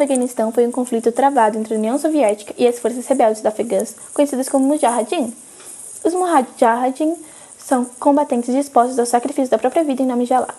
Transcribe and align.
Afeganistão 0.00 0.50
foi 0.50 0.66
um 0.66 0.70
conflito 0.70 1.12
travado 1.12 1.58
entre 1.58 1.74
a 1.74 1.76
União 1.76 1.98
Soviética 1.98 2.54
e 2.56 2.66
as 2.66 2.78
forças 2.78 3.06
rebeldes 3.06 3.44
Afegãs, 3.44 3.94
conhecidas 4.14 4.48
como 4.48 4.66
Mujahideen. 4.66 5.30
Os 6.02 6.14
Mujahideen 6.14 7.14
são 7.58 7.84
combatentes 7.84 8.54
dispostos 8.54 8.98
ao 8.98 9.04
sacrifício 9.04 9.50
da 9.50 9.58
própria 9.58 9.84
vida 9.84 10.02
em 10.02 10.06
nome 10.06 10.24
de 10.24 10.32
Allah. 10.32 10.54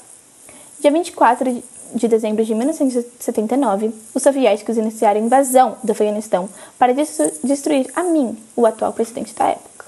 Dia 0.80 0.92
24 0.92 1.64
de 1.96 2.08
dezembro 2.08 2.46
de 2.46 2.54
1979, 2.54 3.92
os 4.14 4.22
soviéticos 4.22 4.78
iniciaram 4.78 5.20
a 5.20 5.24
invasão 5.24 5.76
do 5.84 5.92
Afeganistão 5.92 6.48
para 6.78 6.94
destruir 6.94 7.92
Amin, 7.96 8.38
o 8.56 8.68
atual 8.68 8.94
presidente 8.94 9.34
da 9.34 9.48
época, 9.48 9.86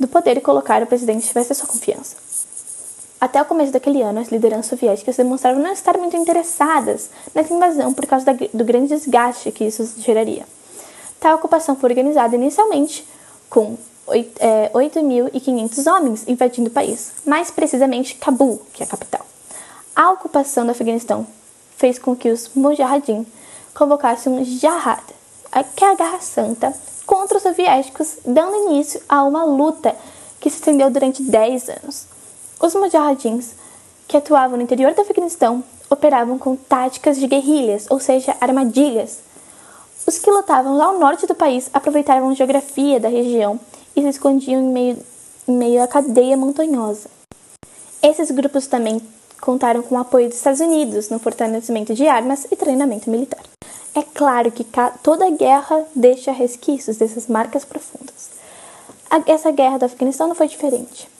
do 0.00 0.08
poder 0.08 0.38
e 0.38 0.40
colocar 0.40 0.82
o 0.82 0.86
presidente 0.86 1.28
tivesse 1.28 1.54
sua 1.54 1.66
confiança. 1.66 2.16
Até 3.22 3.40
o 3.40 3.44
começo 3.44 3.70
daquele 3.70 4.02
ano, 4.02 4.18
as 4.18 4.32
lideranças 4.32 4.66
soviéticas 4.66 5.16
demonstraram 5.16 5.60
não 5.60 5.70
estar 5.70 5.96
muito 5.96 6.16
interessadas 6.16 7.08
nessa 7.32 7.54
invasão 7.54 7.94
por 7.94 8.04
causa 8.04 8.26
do 8.52 8.64
grande 8.64 8.88
desgaste 8.88 9.52
que 9.52 9.62
isso 9.62 9.94
geraria. 9.98 10.44
Tal 11.20 11.36
ocupação 11.36 11.76
foi 11.76 11.90
organizada 11.90 12.34
inicialmente 12.34 13.06
com 13.48 13.78
8.500 14.08 15.86
é, 15.86 15.92
homens 15.92 16.24
invadindo 16.26 16.68
o 16.68 16.72
país, 16.72 17.12
mais 17.24 17.48
precisamente 17.48 18.16
Cabul, 18.16 18.60
que 18.72 18.82
é 18.82 18.86
a 18.86 18.88
capital. 18.88 19.24
A 19.94 20.10
ocupação 20.10 20.64
do 20.64 20.72
Afeganistão 20.72 21.24
fez 21.76 22.00
com 22.00 22.16
que 22.16 22.28
os 22.28 22.50
Mujahideen 22.56 23.24
convocassem 23.72 24.32
um 24.32 24.44
Jihad, 24.44 25.00
que 25.76 25.84
é 25.84 25.92
a 25.92 25.94
Guerra 25.94 26.20
Santa, 26.20 26.74
contra 27.06 27.36
os 27.36 27.44
soviéticos, 27.44 28.16
dando 28.26 28.68
início 28.68 29.00
a 29.08 29.22
uma 29.22 29.44
luta 29.44 29.94
que 30.40 30.50
se 30.50 30.56
estendeu 30.56 30.90
durante 30.90 31.22
10 31.22 31.68
anos. 31.68 32.11
Os 32.62 32.76
Mujahideens, 32.76 33.56
que 34.06 34.16
atuavam 34.16 34.56
no 34.56 34.62
interior 34.62 34.94
do 34.94 35.00
Afeganistão, 35.00 35.64
operavam 35.90 36.38
com 36.38 36.54
táticas 36.54 37.18
de 37.18 37.26
guerrilhas, 37.26 37.88
ou 37.90 37.98
seja, 37.98 38.36
armadilhas. 38.40 39.18
Os 40.06 40.16
que 40.20 40.30
lutavam 40.30 40.76
lá 40.76 40.84
ao 40.84 40.98
norte 41.00 41.26
do 41.26 41.34
país 41.34 41.68
aproveitavam 41.74 42.30
a 42.30 42.34
geografia 42.34 43.00
da 43.00 43.08
região 43.08 43.58
e 43.96 44.00
se 44.02 44.08
escondiam 44.10 44.60
em 44.60 44.68
meio, 44.68 44.98
em 45.48 45.56
meio 45.56 45.82
à 45.82 45.88
cadeia 45.88 46.36
montanhosa. 46.36 47.10
Esses 48.00 48.30
grupos 48.30 48.68
também 48.68 49.02
contaram 49.40 49.82
com 49.82 49.96
o 49.96 50.00
apoio 50.00 50.28
dos 50.28 50.38
Estados 50.38 50.60
Unidos 50.60 51.08
no 51.08 51.18
fortalecimento 51.18 51.94
de 51.94 52.06
armas 52.06 52.46
e 52.48 52.54
treinamento 52.54 53.10
militar. 53.10 53.42
É 53.92 54.02
claro 54.02 54.52
que 54.52 54.64
toda 55.02 55.28
guerra 55.30 55.84
deixa 55.96 56.30
resquícios 56.30 56.96
dessas 56.96 57.26
marcas 57.26 57.64
profundas. 57.64 58.30
Essa 59.26 59.50
guerra 59.50 59.78
do 59.78 59.86
Afeganistão 59.86 60.28
não 60.28 60.36
foi 60.36 60.46
diferente. 60.46 61.10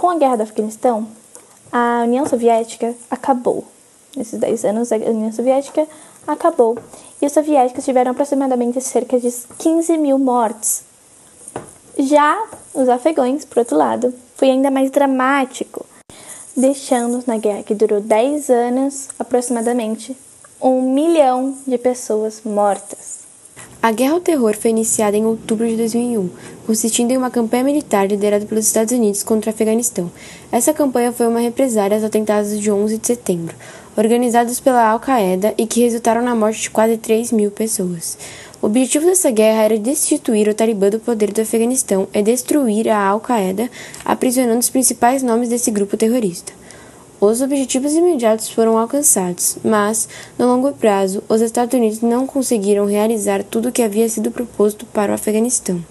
Com 0.00 0.08
a 0.08 0.16
guerra 0.16 0.36
do 0.36 0.42
Afeganistão, 0.44 1.06
a 1.70 2.04
União 2.04 2.24
Soviética 2.24 2.94
acabou. 3.10 3.66
Nesses 4.16 4.40
10 4.40 4.64
anos, 4.64 4.90
a 4.90 4.96
União 4.96 5.30
Soviética 5.30 5.86
acabou. 6.26 6.78
E 7.20 7.26
os 7.26 7.32
soviéticos 7.32 7.84
tiveram 7.84 8.12
aproximadamente 8.12 8.80
cerca 8.80 9.20
de 9.20 9.30
15 9.58 9.98
mil 9.98 10.18
mortes. 10.18 10.84
Já 11.98 12.46
os 12.72 12.88
afegãos, 12.88 13.44
por 13.44 13.58
outro 13.58 13.76
lado, 13.76 14.14
foi 14.36 14.48
ainda 14.48 14.70
mais 14.70 14.90
dramático 14.90 15.84
deixando 16.56 17.22
na 17.26 17.36
guerra 17.36 17.62
que 17.62 17.74
durou 17.74 18.00
10 18.00 18.48
anos, 18.48 19.08
aproximadamente, 19.18 20.16
um 20.62 20.80
milhão 20.94 21.58
de 21.66 21.76
pessoas 21.76 22.40
mortas. 22.42 23.19
A 23.82 23.92
Guerra 23.92 24.12
ao 24.12 24.20
Terror 24.20 24.54
foi 24.54 24.72
iniciada 24.72 25.16
em 25.16 25.24
outubro 25.24 25.66
de 25.66 25.74
2001, 25.74 26.28
consistindo 26.66 27.12
em 27.12 27.16
uma 27.16 27.30
campanha 27.30 27.64
militar 27.64 28.06
liderada 28.06 28.44
pelos 28.44 28.66
Estados 28.66 28.92
Unidos 28.92 29.22
contra 29.22 29.50
o 29.50 29.54
Afeganistão. 29.54 30.10
Essa 30.52 30.74
campanha 30.74 31.10
foi 31.12 31.26
uma 31.26 31.40
represária 31.40 31.96
aos 31.96 32.04
atentados 32.04 32.60
de 32.60 32.70
11 32.70 32.98
de 32.98 33.06
setembro, 33.06 33.56
organizados 33.96 34.60
pela 34.60 34.86
Al-Qaeda 34.86 35.54
e 35.56 35.66
que 35.66 35.80
resultaram 35.80 36.20
na 36.20 36.34
morte 36.34 36.60
de 36.60 36.70
quase 36.70 36.98
3 36.98 37.32
mil 37.32 37.50
pessoas. 37.50 38.18
O 38.60 38.66
objetivo 38.66 39.06
dessa 39.06 39.30
guerra 39.30 39.62
era 39.62 39.78
destituir 39.78 40.46
o 40.46 40.54
Talibã 40.54 40.90
do 40.90 41.00
poder 41.00 41.32
do 41.32 41.40
Afeganistão 41.40 42.06
e 42.12 42.22
destruir 42.22 42.86
a 42.86 42.98
Al-Qaeda, 42.98 43.70
aprisionando 44.04 44.58
os 44.58 44.68
principais 44.68 45.22
nomes 45.22 45.48
desse 45.48 45.70
grupo 45.70 45.96
terrorista. 45.96 46.59
Os 47.20 47.42
objetivos 47.42 47.92
imediatos 47.92 48.48
foram 48.48 48.78
alcançados, 48.78 49.58
mas, 49.62 50.08
no 50.38 50.46
longo 50.46 50.72
prazo, 50.72 51.22
os 51.28 51.42
Estados 51.42 51.74
Unidos 51.74 52.00
não 52.00 52.26
conseguiram 52.26 52.86
realizar 52.86 53.44
tudo 53.44 53.68
o 53.68 53.72
que 53.72 53.82
havia 53.82 54.08
sido 54.08 54.30
proposto 54.30 54.86
para 54.86 55.12
o 55.12 55.14
Afeganistão. 55.14 55.84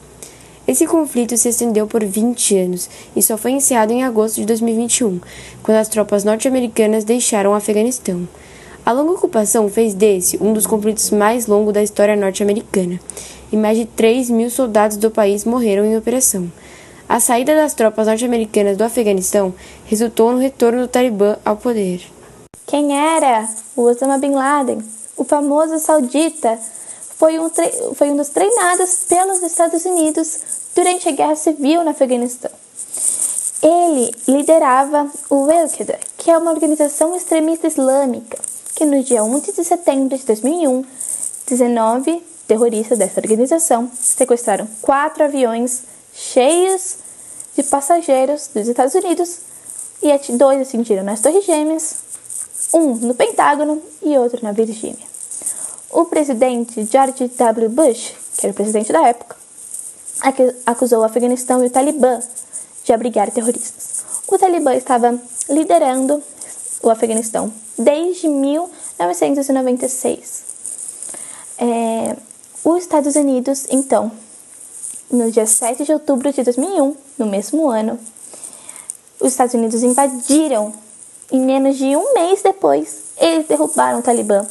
Esse 0.68 0.88
conflito 0.88 1.38
se 1.38 1.50
estendeu 1.50 1.86
por 1.86 2.04
20 2.04 2.58
anos 2.58 2.90
e 3.16 3.22
só 3.22 3.38
foi 3.38 3.52
encerrado 3.52 3.92
em 3.92 4.04
agosto 4.04 4.38
de 4.38 4.46
2021, 4.48 5.20
quando 5.62 5.78
as 5.78 5.88
tropas 5.88 6.24
norte-americanas 6.24 7.04
deixaram 7.04 7.52
o 7.52 7.56
Afeganistão. 7.56 8.28
A 8.84 8.92
longa 8.92 9.12
ocupação 9.12 9.70
fez 9.70 9.94
desse 9.94 10.36
um 10.42 10.52
dos 10.52 10.66
conflitos 10.66 11.12
mais 11.12 11.46
longos 11.46 11.76
da 11.76 11.84
história 11.84 12.16
norte-americana, 12.16 13.00
e 13.52 13.56
mais 13.56 13.78
de 13.78 13.86
3 13.86 14.32
mil 14.32 14.50
soldados 14.50 14.98
do 14.98 15.12
país 15.12 15.46
morreram 15.46 15.86
em 15.86 15.96
operação. 15.96 16.52
A 17.10 17.20
saída 17.20 17.56
das 17.56 17.74
tropas 17.74 18.06
norte-americanas 18.06 18.78
do 18.78 18.84
Afeganistão 18.84 19.52
resultou 19.86 20.32
no 20.32 20.38
retorno 20.38 20.82
do 20.82 20.88
Talibã 20.88 21.38
ao 21.44 21.58
poder. 21.58 22.04
Quem 22.68 22.96
era 22.96 23.50
o 23.76 23.82
Osama 23.82 24.20
Bin 24.20 24.30
Laden? 24.30 24.78
O 25.18 25.24
famoso 25.24 25.80
saudita 25.80 26.60
foi 27.18 27.40
um, 27.40 27.50
foi 27.96 28.12
um 28.12 28.16
dos 28.16 28.30
treinados 28.30 29.06
pelos 29.10 29.42
Estados 29.42 29.86
Unidos 29.86 30.40
durante 30.76 31.10
a 31.10 31.12
Guerra 31.12 31.36
Civil 31.36 31.84
no 31.84 31.90
Afeganistão. 31.90 32.52
Ele 33.64 34.12
liderava 34.28 35.10
o 35.32 35.50
Al-Qaeda, 35.50 36.00
que 36.16 36.30
é 36.30 36.38
uma 36.38 36.52
organização 36.52 37.16
extremista 37.16 37.66
islâmica 37.66 38.38
que 38.76 38.86
no 38.86 39.04
dia 39.04 39.24
11 39.24 39.52
de 39.52 39.64
setembro 39.64 40.16
de 40.16 40.26
2001, 40.26 40.86
19 41.48 42.24
terroristas 42.48 43.00
dessa 43.00 43.20
organização 43.20 43.90
sequestraram 44.00 44.68
quatro 44.80 45.24
aviões 45.24 45.82
cheios 46.20 46.98
de 47.56 47.64
passageiros 47.64 48.50
dos 48.54 48.68
Estados 48.68 48.94
Unidos 48.94 49.40
e 50.02 50.10
dois 50.34 50.68
atingiram 50.68 51.04
nas 51.04 51.22
Torres 51.22 51.46
Gêmeas, 51.46 51.96
um 52.74 52.96
no 52.96 53.16
Pentágono 53.16 53.82
e 54.02 54.18
outro 54.18 54.44
na 54.44 54.52
Virgínia. 54.52 55.08
O 55.90 56.04
presidente 56.06 56.86
George 56.86 57.28
W. 57.28 57.70
Bush, 57.70 58.14
que 58.38 58.46
era 58.46 58.52
o 58.52 58.56
presidente 58.56 58.92
da 58.92 59.08
época, 59.08 59.38
acusou 60.66 61.00
o 61.00 61.04
Afeganistão 61.04 61.64
e 61.64 61.68
o 61.68 61.70
Talibã 61.70 62.20
de 62.84 62.92
abrigar 62.94 63.30
terroristas. 63.32 64.04
O 64.28 64.38
Talibã 64.38 64.76
estava 64.76 65.18
liderando 65.50 66.22
o 66.84 66.90
Afeganistão 66.90 67.54
desde 67.78 68.28
1996. 68.28 70.44
É, 71.58 72.18
os 72.64 72.82
Estados 72.82 73.16
Unidos, 73.16 73.66
então, 73.70 74.12
no 75.12 75.32
dia 75.32 75.46
7 75.46 75.84
de 75.84 75.92
outubro 75.92 76.32
de 76.32 76.44
2001, 76.44 76.96
no 77.18 77.26
mesmo 77.26 77.70
ano, 77.70 78.00
os 79.20 79.32
Estados 79.32 79.54
Unidos 79.54 79.84
invadiram 79.84 80.74
e 81.32 81.38
menos 81.38 81.78
de 81.78 81.96
um 81.96 82.14
mês 82.14 82.42
depois 82.42 83.10
eles 83.20 83.46
derrubaram 83.48 84.00
o 84.00 84.02
Talibã. 84.02 84.46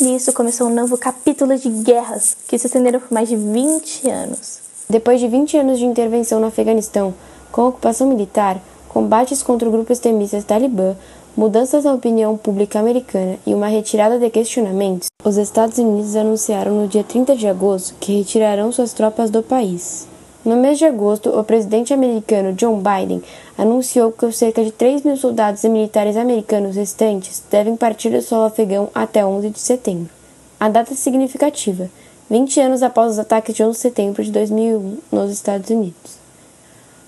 E 0.00 0.16
isso 0.16 0.32
começou 0.32 0.66
um 0.66 0.74
novo 0.74 0.96
capítulo 0.96 1.56
de 1.56 1.68
guerras 1.68 2.36
que 2.48 2.58
se 2.58 2.66
estenderam 2.66 2.98
por 2.98 3.12
mais 3.12 3.28
de 3.28 3.36
20 3.36 4.08
anos. 4.08 4.60
Depois 4.88 5.20
de 5.20 5.28
20 5.28 5.58
anos 5.58 5.78
de 5.78 5.84
intervenção 5.84 6.40
no 6.40 6.46
Afeganistão, 6.46 7.14
com 7.52 7.68
ocupação 7.68 8.08
militar, 8.08 8.60
combates 8.92 9.42
contra 9.42 9.68
o 9.68 9.72
grupo 9.72 9.92
extremista 9.92 10.42
Talibã, 10.42 10.94
mudanças 11.36 11.84
na 11.84 11.94
opinião 11.94 12.36
pública 12.36 12.78
americana 12.78 13.38
e 13.46 13.54
uma 13.54 13.66
retirada 13.66 14.18
de 14.18 14.28
questionamentos, 14.28 15.08
os 15.24 15.36
Estados 15.36 15.78
Unidos 15.78 16.14
anunciaram 16.14 16.74
no 16.74 16.86
dia 16.86 17.02
30 17.02 17.34
de 17.34 17.48
agosto 17.48 17.94
que 17.98 18.18
retirarão 18.18 18.70
suas 18.70 18.92
tropas 18.92 19.30
do 19.30 19.42
país. 19.42 20.06
No 20.44 20.56
mês 20.56 20.76
de 20.76 20.84
agosto, 20.84 21.30
o 21.30 21.44
presidente 21.44 21.94
americano 21.94 22.52
John 22.52 22.82
Biden 22.82 23.22
anunciou 23.56 24.10
que 24.10 24.26
os 24.26 24.36
cerca 24.36 24.62
de 24.62 24.72
3 24.72 25.04
mil 25.04 25.16
soldados 25.16 25.62
e 25.62 25.68
militares 25.68 26.16
americanos 26.16 26.76
restantes 26.76 27.42
devem 27.50 27.76
partir 27.76 28.10
do 28.10 28.20
solo 28.20 28.46
afegão 28.46 28.88
até 28.94 29.24
11 29.24 29.50
de 29.50 29.60
setembro. 29.60 30.10
A 30.58 30.68
data 30.68 30.92
é 30.92 30.96
significativa, 30.96 31.88
20 32.28 32.60
anos 32.60 32.82
após 32.82 33.12
os 33.12 33.18
ataques 33.18 33.54
de 33.54 33.62
11 33.62 33.72
de 33.72 33.78
setembro 33.80 34.22
de 34.22 34.32
2001 34.32 34.98
nos 35.12 35.30
Estados 35.30 35.70
Unidos. 35.70 36.21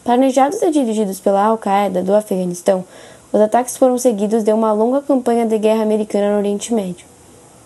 Planejados 0.04 0.60
e 0.60 0.70
dirigidos 0.70 1.18
pela 1.18 1.42
Al-Qaeda 1.42 2.02
do 2.02 2.14
Afeganistão, 2.14 2.84
os 3.32 3.40
ataques 3.40 3.78
foram 3.78 3.96
seguidos 3.96 4.44
de 4.44 4.52
uma 4.52 4.70
longa 4.70 5.00
campanha 5.00 5.46
de 5.46 5.56
guerra 5.56 5.82
americana 5.82 6.32
no 6.32 6.38
Oriente 6.40 6.74
Médio. 6.74 7.06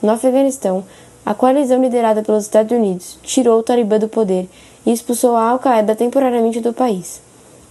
No 0.01 0.13
Afeganistão, 0.13 0.85
a 1.27 1.35
coalizão 1.35 1.83
liderada 1.83 2.23
pelos 2.23 2.45
Estados 2.45 2.71
Unidos 2.71 3.19
tirou 3.25 3.59
o 3.59 3.63
Talibã 3.65 3.99
do 3.99 4.07
poder 4.07 4.49
e 4.87 4.93
expulsou 4.93 5.35
a 5.35 5.51
Al-Qaeda 5.51 5.97
temporariamente 5.97 6.61
do 6.61 6.73
país. 6.73 7.21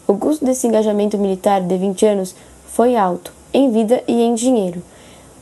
O 0.05 0.17
custo 0.17 0.43
desse 0.43 0.67
engajamento 0.67 1.17
militar 1.17 1.61
de 1.61 1.77
20 1.77 2.05
anos 2.05 2.35
foi 2.67 2.97
alto, 2.97 3.31
em 3.53 3.71
vida 3.71 4.03
e 4.05 4.21
em 4.21 4.35
dinheiro. 4.35 4.83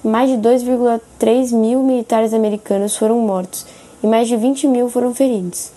Mais 0.04 0.30
de 0.30 0.38
2,3 0.38 1.52
mil 1.52 1.82
militares 1.82 2.32
americanos 2.32 2.96
foram 2.96 3.18
mortos 3.22 3.66
e 4.04 4.06
mais 4.06 4.28
de 4.28 4.38
20 4.38 4.68
mil 4.68 4.88
foram 4.88 5.16
feridos. 5.16 5.74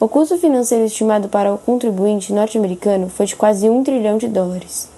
O 0.00 0.08
custo 0.08 0.38
financeiro 0.38 0.86
estimado 0.86 1.28
para 1.28 1.52
o 1.52 1.58
contribuinte 1.58 2.32
norte-americano 2.32 3.10
foi 3.10 3.26
de 3.26 3.36
quase 3.36 3.68
um 3.68 3.84
trilhão 3.84 4.16
de 4.16 4.28
dólares. 4.28 4.88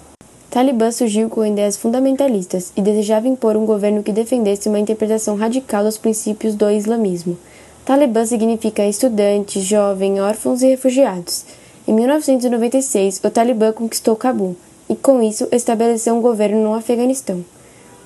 Talibã 0.49 0.93
surgiu 0.93 1.29
com 1.29 1.45
ideias 1.45 1.77
fundamentalistas 1.77 2.73
e 2.77 2.81
desejava 2.81 3.27
impor 3.27 3.57
um 3.57 3.67
governo 3.67 4.05
que 4.05 4.13
defendesse 4.13 4.69
uma 4.69 4.79
interpretação 4.79 5.35
radical 5.35 5.83
dos 5.83 5.99
princípios 5.99 6.55
do 6.55 6.71
islamismo. 6.71 7.37
Talibã 7.85 8.25
significa 8.25 8.87
estudante, 8.87 9.61
jovem, 9.61 10.21
órfãos 10.21 10.63
e 10.63 10.69
refugiados. 10.69 11.47
Em 11.89 11.93
1996, 11.95 13.23
o 13.25 13.31
Talibã 13.31 13.73
conquistou 13.73 14.15
Cabul 14.15 14.55
e, 14.89 14.95
com 14.95 15.21
isso, 15.21 15.49
estabeleceu 15.51 16.15
um 16.15 16.23
governo 16.23 16.63
no 16.63 16.75
Afeganistão. 16.75 17.45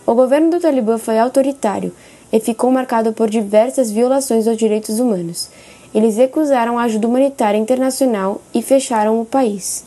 O 0.07 0.15
governo 0.15 0.51
do 0.51 0.61
Talibã 0.61 0.97
foi 0.97 1.19
autoritário 1.19 1.93
e 2.33 2.41
ficou 2.41 2.71
marcado 2.71 3.13
por 3.13 3.29
diversas 3.29 3.91
violações 3.91 4.47
dos 4.47 4.57
direitos 4.57 4.99
humanos. 4.99 5.51
Eles 5.97 6.19
recusaram 6.19 6.79
a 6.79 6.83
ajuda 6.83 7.09
humanitária 7.09 7.57
internacional 7.57 8.43
e 8.53 8.61
fecharam 8.61 9.19
o 9.19 9.25
país. 9.25 9.83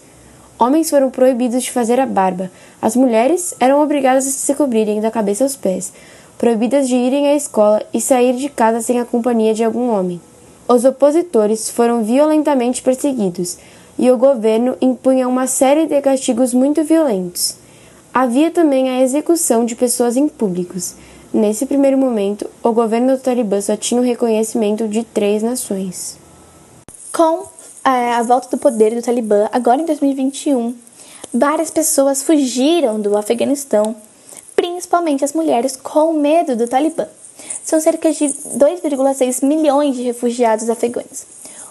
Homens 0.58 0.90
foram 0.90 1.12
proibidos 1.12 1.62
de 1.62 1.72
fazer 1.72 2.00
a 2.00 2.06
barba, 2.08 2.50
as 2.82 2.96
mulheres 2.96 3.54
eram 3.60 3.80
obrigadas 3.80 4.26
a 4.26 4.32
se 4.32 4.56
cobrirem 4.56 5.00
da 5.00 5.12
cabeça 5.12 5.44
aos 5.44 5.56
pés, 5.56 5.94
proibidas 6.36 6.88
de 6.88 6.96
irem 6.96 7.28
à 7.28 7.36
escola 7.36 7.84
e 7.94 8.02
sair 8.02 8.36
de 8.36 8.50
casa 8.50 8.82
sem 8.82 9.00
a 9.00 9.06
companhia 9.06 9.54
de 9.54 9.64
algum 9.64 9.92
homem. 9.92 10.20
Os 10.68 10.84
opositores 10.84 11.70
foram 11.70 12.04
violentamente 12.04 12.82
perseguidos 12.82 13.60
e 13.96 14.10
o 14.10 14.18
governo 14.18 14.76
impunha 14.82 15.28
uma 15.28 15.46
série 15.46 15.86
de 15.86 16.02
castigos 16.02 16.56
muito 16.56 16.84
violentos. 16.84 17.56
Havia 18.12 18.50
também 18.50 18.90
a 18.90 19.04
execução 19.04 19.64
de 19.64 19.76
pessoas 19.76 20.18
em 20.18 20.28
públicos. 20.28 20.96
Nesse 21.32 21.68
primeiro 21.68 21.96
momento, 21.96 22.50
o 22.64 22.72
governo 22.72 23.16
do 23.16 23.22
Talibã 23.22 23.62
só 23.62 23.78
tinha 23.78 24.02
o 24.02 24.04
reconhecimento 24.04 24.88
de 24.88 25.04
três 25.04 25.44
nações. 25.44 26.18
Com 27.14 27.46
é, 27.86 28.14
a 28.14 28.24
volta 28.24 28.50
do 28.50 28.58
poder 28.58 28.96
do 28.96 29.02
Talibã, 29.04 29.48
agora 29.52 29.80
em 29.80 29.86
2021, 29.86 30.76
várias 31.32 31.70
pessoas 31.70 32.24
fugiram 32.24 33.00
do 33.00 33.16
Afeganistão, 33.16 33.96
principalmente 34.56 35.24
as 35.24 35.34
mulheres, 35.34 35.76
com 35.76 36.14
medo 36.14 36.56
do 36.56 36.68
Talibã. 36.68 37.06
São 37.64 37.80
cerca 37.80 38.12
de 38.12 38.26
2,6 38.26 39.46
milhões 39.46 39.96
de 39.96 40.02
refugiados 40.02 40.68
afegãos. 40.68 41.28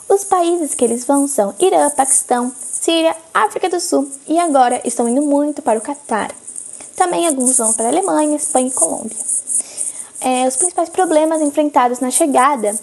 Os 0.09 0.23
países 0.23 0.73
que 0.73 0.85
eles 0.85 1.05
vão 1.05 1.27
são 1.27 1.53
Irã, 1.59 1.91
Paquistão, 1.91 2.53
Síria, 2.81 3.15
África 3.35 3.69
do 3.69 3.81
Sul 3.81 4.09
e 4.29 4.39
agora 4.39 4.81
estão 4.85 5.09
indo 5.09 5.21
muito 5.21 5.61
para 5.63 5.79
o 5.79 5.83
Catar. 5.83 6.31
Também 6.99 7.29
alguns 7.29 7.57
vão 7.57 7.73
para 7.73 7.87
a 7.87 7.89
Alemanha, 7.89 8.37
Espanha 8.37 8.67
e 8.67 8.73
Colômbia. 8.73 9.17
É, 10.21 10.49
os 10.49 10.57
principais 10.57 10.89
problemas 10.89 11.41
enfrentados 11.41 12.01
na 12.01 12.11
chegada 12.11 12.77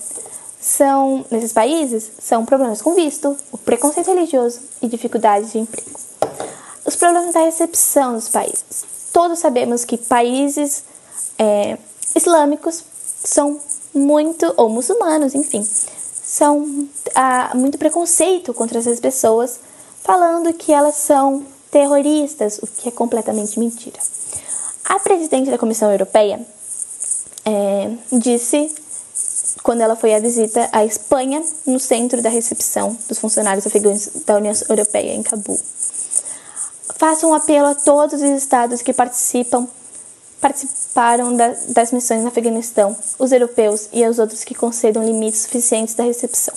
são 0.59 1.25
nesses 1.29 1.51
países 1.51 2.12
são 2.19 2.45
problemas 2.45 2.81
com 2.81 2.95
visto, 2.95 3.38
o 3.51 3.57
preconceito 3.57 4.07
religioso 4.07 4.62
e 4.81 4.88
dificuldades 4.88 5.51
de 5.51 5.59
emprego. 5.59 5.91
Os 6.85 6.95
problemas 6.95 7.33
da 7.33 7.41
recepção 7.41 8.13
dos 8.13 8.29
países. 8.29 8.85
Todos 9.12 9.39
sabemos 9.39 9.83
que 9.83 9.97
países 9.97 10.83
é, 11.38 11.77
islâmicos 12.15 12.83
são 13.23 13.59
muito, 13.94 14.53
ou 14.56 14.69
muçulmanos, 14.69 15.35
enfim, 15.35 15.67
são 16.23 16.88
há 17.13 17.51
muito 17.53 17.77
preconceito 17.77 18.53
contra 18.53 18.79
essas 18.79 19.00
pessoas 19.00 19.59
falando 20.01 20.53
que 20.53 20.71
elas 20.71 20.95
são 20.95 21.45
terroristas, 21.75 22.57
o 22.60 22.68
que 22.68 22.88
é 22.88 22.92
completamente 22.92 23.60
mentira. 23.60 24.00
A 24.86 24.98
presidente 24.98 25.51
da 25.51 25.57
Comissão 25.57 25.92
Europeia 25.92 26.39
é, 27.44 27.92
disse, 28.13 28.74
quando 29.62 29.81
ela 29.81 29.98
foi 29.98 30.16
à 30.16 30.19
visita 30.22 30.69
à 30.72 30.86
Espanha, 30.86 31.44
no 31.68 31.77
centro 31.77 32.22
da 32.22 32.30
recepção 32.30 32.98
dos 33.10 33.19
funcionários 33.19 33.68
afegãos 33.68 34.07
da 34.25 34.38
União 34.38 34.54
Europeia, 34.69 35.13
em 35.13 35.22
Cabul. 35.22 35.60
Faça 36.95 37.27
um 37.27 37.33
apelo 37.33 37.68
a 37.68 37.75
todos 37.75 38.22
os 38.22 38.30
estados 38.30 38.81
que 38.81 38.94
participam 38.94 39.68
participaram 40.39 41.36
da, 41.36 41.56
das 41.69 41.92
missões 41.92 42.22
no 42.22 42.27
Afeganistão, 42.30 42.95
os 43.19 43.31
europeus 43.33 43.89
e 43.92 44.07
os 44.07 44.18
outros 44.18 44.45
que 44.45 44.56
concedam 44.56 45.04
limites 45.04 45.42
suficientes 45.42 45.95
da 45.95 46.04
recepção, 46.04 46.54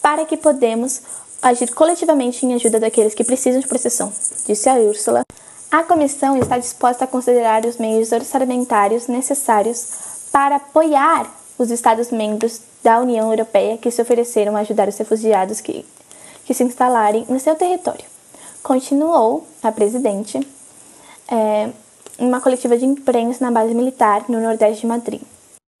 para 0.00 0.24
que 0.24 0.36
podemos 0.36 1.00
agir 1.42 1.74
coletivamente 1.74 2.46
em 2.46 2.54
ajuda 2.54 2.78
daqueles 2.78 3.14
que 3.14 3.24
precisam 3.24 3.60
de 3.60 3.66
proteção, 3.66 4.12
disse 4.46 4.68
a 4.68 4.74
Úrsula. 4.74 5.24
A 5.70 5.82
comissão 5.82 6.36
está 6.38 6.56
disposta 6.56 7.04
a 7.04 7.08
considerar 7.08 7.64
os 7.66 7.78
meios 7.78 8.12
orçamentários 8.12 9.08
necessários 9.08 9.86
para 10.30 10.56
apoiar 10.56 11.28
os 11.58 11.70
Estados-membros 11.70 12.60
da 12.82 13.00
União 13.00 13.30
Europeia 13.30 13.78
que 13.78 13.90
se 13.90 14.00
ofereceram 14.00 14.56
a 14.56 14.60
ajudar 14.60 14.88
os 14.88 14.96
refugiados 14.96 15.60
que, 15.60 15.84
que 16.44 16.54
se 16.54 16.62
instalarem 16.62 17.26
no 17.28 17.40
seu 17.40 17.54
território. 17.54 18.04
Continuou 18.62 19.46
a 19.62 19.72
presidente 19.72 20.38
é, 21.28 21.70
em 22.18 22.26
uma 22.26 22.40
coletiva 22.40 22.76
de 22.76 22.84
imprensa 22.84 23.44
na 23.44 23.50
base 23.50 23.74
militar 23.74 24.24
no 24.28 24.40
nordeste 24.40 24.82
de 24.82 24.86
Madrid. 24.86 25.20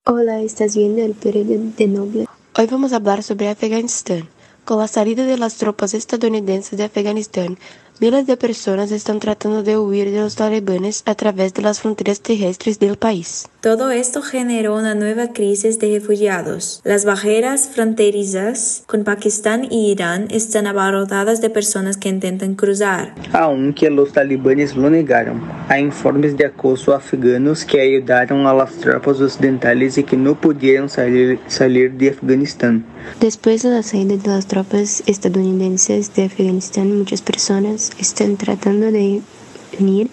Olá, 0.08 0.42
estás 0.42 0.74
vendo 0.74 1.10
o 1.10 1.14
período 1.14 1.58
de 1.76 1.86
Noble? 1.86 2.26
Hoje 2.58 2.66
vamos 2.68 2.90
falar 2.90 3.22
sobre 3.22 3.48
Afeganistão. 3.48 4.26
Com 4.64 4.78
a 4.80 4.86
saída 4.86 5.24
das 5.26 5.54
tropas 5.54 5.92
estadunidenses 5.94 6.76
de 6.76 6.84
Afeganistão, 6.84 7.56
Miles 8.02 8.26
de 8.26 8.36
personas 8.36 8.90
están 8.90 9.20
tratando 9.20 9.62
de 9.62 9.78
huir 9.78 10.10
de 10.10 10.22
los 10.22 10.34
talibanes 10.34 11.04
a 11.06 11.14
través 11.14 11.54
de 11.54 11.62
las 11.62 11.78
fronteras 11.78 12.20
terrestres 12.20 12.80
del 12.80 12.96
país. 12.96 13.46
Todo 13.62 13.92
esto 13.92 14.22
generó 14.22 14.76
una 14.76 14.96
nueva 14.96 15.28
crisis 15.28 15.78
de 15.78 15.96
refugiados. 16.00 16.80
Las 16.82 17.04
barreras 17.04 17.70
fronterizas 17.72 18.82
con 18.86 19.04
Pakistán 19.04 19.68
y 19.70 19.92
Irán 19.92 20.26
están 20.32 20.66
abarrotadas 20.66 21.40
de 21.40 21.48
personas 21.48 21.96
que 21.96 22.08
intentan 22.08 22.56
cruzar. 22.56 23.14
Aunque 23.32 23.88
los 23.88 24.12
talibanes 24.12 24.74
lo 24.74 24.90
negaron, 24.90 25.40
hay 25.68 25.82
informes 25.82 26.36
de 26.36 26.46
acoso 26.46 26.92
afganos 26.92 27.64
que 27.64 27.80
ayudaron 27.80 28.48
a 28.48 28.52
las 28.52 28.72
tropas 28.72 29.20
occidentales 29.20 29.96
y 29.96 30.02
que 30.02 30.16
no 30.16 30.34
pudieron 30.34 30.88
salir, 30.88 31.38
salir 31.46 31.92
de 31.92 32.10
Afganistán. 32.10 32.84
Después 33.20 33.62
de 33.62 33.70
la 33.70 33.84
salida 33.84 34.16
de 34.16 34.28
las 34.28 34.48
tropas 34.48 35.04
estadounidenses 35.06 36.12
de 36.16 36.24
Afganistán, 36.24 36.98
muchas 36.98 37.22
personas 37.22 37.92
están 37.96 38.36
tratando 38.36 38.90
de 38.90 39.20
unir, 39.78 40.10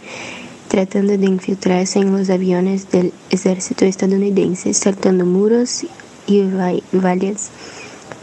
tratando 0.70 1.18
de 1.18 1.26
infiltrarse 1.26 2.00
en 2.00 2.16
los 2.16 2.30
aviones 2.30 2.90
del 2.92 3.12
ejército 3.32 3.84
estadounidense, 3.84 4.74
saltando 4.74 5.26
muros 5.26 5.86
y 6.28 6.44
vallas, 6.94 7.50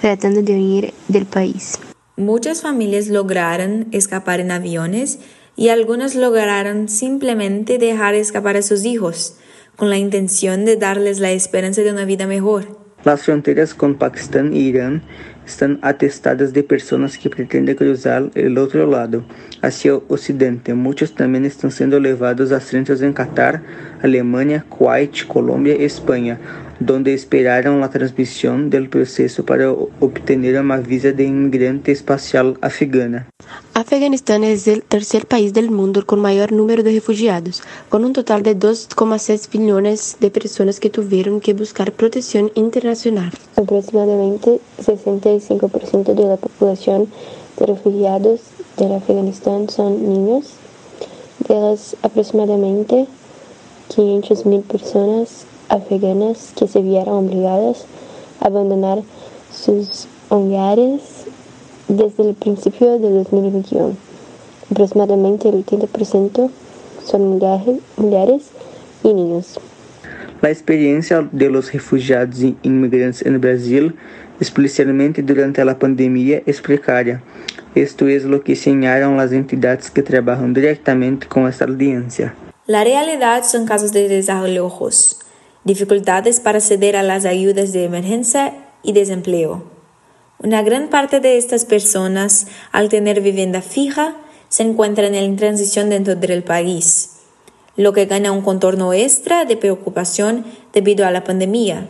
tratando 0.01 0.41
de 0.43 0.55
huir 0.55 0.95
del 1.09 1.27
país. 1.27 1.79
Muchas 2.17 2.63
familias 2.63 3.09
lograron 3.09 3.89
escapar 3.93 4.41
en 4.41 4.53
aviones 4.53 5.19
y 5.57 5.69
algunas 5.69 6.15
lograron 6.15 6.89
simplemente 6.89 7.79
dejar 7.79 8.15
escapar 8.15 8.57
a 8.57 8.63
sus 8.63 8.85
hijos, 8.85 9.37
con 9.75 9.91
la 9.91 9.99
intención 9.99 10.65
de 10.65 10.77
darles 10.77 11.19
la 11.19 11.33
esperanza 11.33 11.83
de 11.83 11.91
una 11.91 12.05
vida 12.05 12.27
mejor. 12.27 12.86
Las 13.07 13.23
fronteras 13.23 13.73
con 13.73 13.95
Pakistán 13.95 14.53
e 14.53 14.59
Irán 14.59 15.01
están 15.47 15.79
atestadas 15.83 16.53
de 16.53 16.65
personas 16.65 17.17
que 17.17 17.31
pretenden 17.31 17.77
cruzar 17.77 18.33
el 18.35 18.59
otro 18.59 18.85
lado, 18.85 19.25
hacia 19.63 19.93
el 19.93 20.01
occidente. 20.09 20.75
Muchos 20.75 21.15
también 21.15 21.45
están 21.45 21.71
siendo 21.71 22.01
llevados 22.01 22.51
a 22.51 22.59
centros 22.59 23.03
en 23.03 23.13
Qatar, 23.13 23.63
Alemania, 24.03 24.65
Kuwait, 24.69 25.25
Colombia 25.29 25.77
y 25.79 25.85
España, 25.85 26.41
donde 26.81 27.15
esperaram 27.15 27.81
a 27.85 27.89
transmissão 27.89 28.69
do 28.69 28.89
processo 28.89 29.45
para 29.45 29.71
obter 29.71 30.61
uma 30.61 30.79
visa 30.79 31.13
de 31.13 31.23
imigrante 31.27 31.93
espacial 31.93 32.57
afegana. 32.61 33.29
Afeganistão 33.79 34.43
é 34.43 34.55
o 34.55 34.81
terceiro 34.81 35.27
país 35.27 35.53
do 35.53 35.61
mundo 35.71 36.03
com 36.07 36.17
maior 36.17 36.51
número 36.51 36.83
de 36.83 36.89
refugiados, 36.93 37.61
com 37.91 37.99
um 37.99 38.11
total 38.11 38.41
de 38.41 38.55
2,6 38.55 39.51
bilhões 39.51 40.17
de 40.19 40.31
pessoas 40.31 40.79
que 40.79 40.89
tiveram 40.89 41.39
que 41.39 41.53
buscar 41.53 41.91
proteção 41.91 42.51
internacional. 42.57 43.31
Aproximadamente 43.55 44.63
65% 44.81 46.15
da 46.15 46.39
população 46.39 47.07
de 47.59 47.65
refugiados 47.71 48.41
do 48.79 48.95
Afeganistão 48.95 49.69
são 49.69 49.91
niños. 49.91 50.55
Delas, 51.47 51.95
aproximadamente 52.03 53.07
500 53.91 54.45
mil 54.45 54.63
pessoas 54.63 55.45
afganas 55.69 56.51
que 56.57 56.67
se 56.67 56.81
vieron 56.81 57.27
obligadas 57.27 57.85
a 58.41 58.47
abandonar 58.47 59.03
sus 59.53 60.09
hogares 60.31 61.26
desde 61.89 62.31
el 62.31 62.35
principio 62.35 62.99
de 62.99 63.11
2021. 63.11 63.97
Aproximadamente 64.71 65.49
el 65.49 65.65
80% 65.65 66.51
son 67.05 67.39
mujeres 67.97 68.43
y 69.03 69.15
niños. 69.15 69.61
La 70.43 70.51
experiencia 70.51 71.29
de 71.33 71.49
los 71.49 71.73
refugiados 71.73 72.43
e 72.43 72.55
inmigrantes 72.63 73.25
en 73.25 73.41
Brasil, 73.41 73.95
especialmente 74.41 75.23
durante 75.23 75.65
la 75.65 75.79
pandemia, 75.79 76.43
es 76.47 76.61
precaria. 76.61 77.23
Esto 77.75 78.09
es 78.09 78.25
lo 78.25 78.43
que 78.43 78.57
señalan 78.57 79.17
las 79.17 79.33
entidades 79.33 79.91
que 79.91 80.03
trabajan 80.03 80.53
directamente 80.53 81.27
con 81.27 81.47
esta 81.47 81.65
alianza. 81.65 82.35
La 82.67 82.85
realidad 82.85 83.45
son 83.45 83.67
casos 83.67 83.93
de 83.93 84.09
desalojos 84.09 85.21
dificultades 85.67 86.39
para 86.39 86.59
acceder 86.59 86.97
a 86.97 87.03
las 87.03 87.25
ayudas 87.25 87.73
de 87.73 87.85
emergencia 87.85 88.55
y 88.85 88.93
desempleo. 88.93 89.76
Una 90.39 90.63
gran 90.63 90.89
parte 90.89 91.21
de 91.21 91.39
estas 91.39 91.65
personas, 91.65 92.47
al 92.71 92.91
tener 92.91 93.23
vivienda 93.23 93.63
fija, 93.63 94.17
se 94.49 94.63
encuentran 94.63 95.15
en 95.15 95.37
transición 95.37 95.89
dentro 95.89 96.15
del 96.15 96.45
país, 96.45 97.13
lo 97.77 97.93
que 97.93 98.07
gana 98.07 98.33
un 98.33 98.43
contorno 98.43 98.93
extra 98.93 99.45
de 99.45 99.57
preocupación 99.57 100.45
debido 100.73 101.07
a 101.07 101.11
la 101.11 101.25
pandemia. 101.25 101.89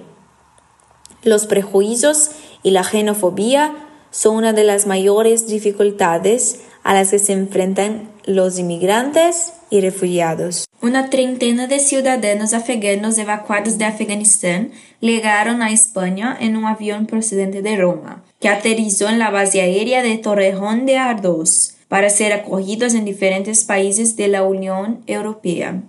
Los 1.23 1.47
prejuicios 1.47 2.31
y 2.63 2.71
la 2.71 2.85
xenofobia 2.85 3.75
son 4.11 4.37
una 4.37 4.53
de 4.53 4.65
las 4.65 4.87
mayores 4.87 5.49
dificultades 5.49 6.61
a 6.85 6.95
las 6.95 7.11
que 7.11 7.19
se 7.19 7.33
enfrentan 7.33 8.13
los 8.27 8.61
inmigrantes 8.61 9.53
y 9.71 9.81
refugiados. 9.81 10.67
Una 10.81 11.11
treintena 11.11 11.67
de 11.67 11.81
ciudadanos 11.81 12.55
afganos 12.55 13.19
evacuados 13.19 13.77
de 13.77 13.87
Afganistán 13.87 14.71
llegaron 15.01 15.63
a 15.63 15.73
España 15.73 16.37
en 16.39 16.57
un 16.57 16.65
avión 16.65 17.07
procedente 17.07 17.61
de 17.61 17.77
Roma, 17.77 18.23
que 18.41 18.49
aterrizó 18.49 19.09
en 19.09 19.19
la 19.19 19.31
base 19.31 19.61
aérea 19.61 20.03
de 20.03 20.19
Torrejón 20.19 20.87
de 20.87 20.97
Ardoz 20.97 21.77
para 21.89 22.11
ser 22.11 22.33
acogidos 22.33 22.95
en 22.95 23.05
diferentes 23.05 23.65
países 23.65 24.17
de 24.17 24.29
la 24.29 24.43
Unión 24.43 25.03
Europea. 25.07 25.83